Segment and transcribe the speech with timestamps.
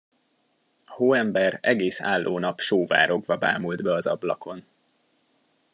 [0.85, 4.63] A hóember egész álló nap sóvárogva bámult be az ablakon.